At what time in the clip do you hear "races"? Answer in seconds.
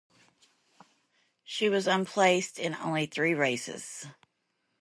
3.35-4.07